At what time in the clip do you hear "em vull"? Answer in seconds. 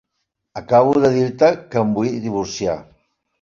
1.83-2.09